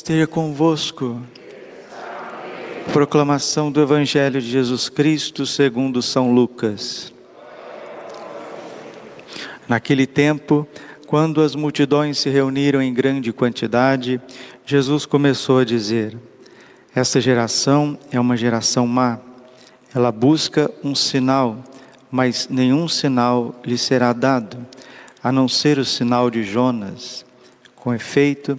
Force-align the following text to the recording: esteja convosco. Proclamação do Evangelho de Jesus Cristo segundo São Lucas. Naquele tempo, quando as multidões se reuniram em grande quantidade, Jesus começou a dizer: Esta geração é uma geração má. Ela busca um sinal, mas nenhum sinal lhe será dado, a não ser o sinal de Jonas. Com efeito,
esteja 0.00 0.26
convosco. 0.26 1.20
Proclamação 2.90 3.70
do 3.70 3.82
Evangelho 3.82 4.40
de 4.40 4.50
Jesus 4.50 4.88
Cristo 4.88 5.44
segundo 5.44 6.00
São 6.00 6.32
Lucas. 6.32 7.12
Naquele 9.68 10.06
tempo, 10.06 10.66
quando 11.06 11.42
as 11.42 11.54
multidões 11.54 12.18
se 12.18 12.30
reuniram 12.30 12.80
em 12.80 12.94
grande 12.94 13.30
quantidade, 13.30 14.18
Jesus 14.64 15.04
começou 15.04 15.58
a 15.58 15.64
dizer: 15.66 16.16
Esta 16.94 17.20
geração 17.20 17.98
é 18.10 18.18
uma 18.18 18.38
geração 18.38 18.86
má. 18.86 19.18
Ela 19.94 20.10
busca 20.10 20.70
um 20.82 20.94
sinal, 20.94 21.62
mas 22.10 22.48
nenhum 22.48 22.88
sinal 22.88 23.54
lhe 23.62 23.76
será 23.76 24.14
dado, 24.14 24.66
a 25.22 25.30
não 25.30 25.46
ser 25.46 25.78
o 25.78 25.84
sinal 25.84 26.30
de 26.30 26.42
Jonas. 26.42 27.22
Com 27.76 27.92
efeito, 27.92 28.58